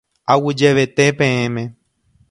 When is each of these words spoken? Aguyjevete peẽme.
Aguyjevete 0.33 1.05
peẽme. 1.17 1.63